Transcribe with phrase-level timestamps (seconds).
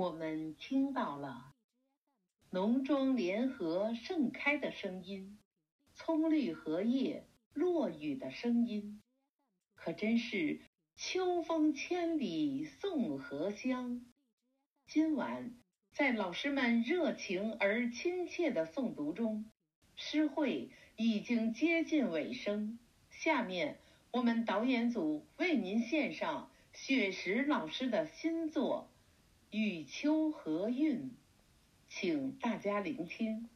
[0.00, 1.52] 我们听到了
[2.48, 5.38] 农庄联合盛开的声音，
[5.92, 9.02] 葱绿荷叶落雨的声音，
[9.74, 10.62] 可真是
[10.96, 14.06] 秋风千里送荷香。
[14.86, 15.54] 今晚
[15.92, 19.44] 在老师们热情而亲切的诵读中，
[19.96, 22.78] 诗会已经接近尾声。
[23.10, 23.78] 下面
[24.12, 28.88] 我们导演组为您献上雪石老师的新作。
[29.50, 31.10] 与秋合韵，
[31.88, 33.48] 请大家聆听。